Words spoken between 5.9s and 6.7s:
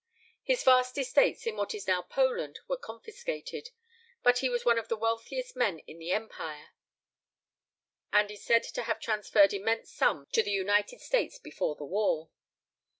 the Empire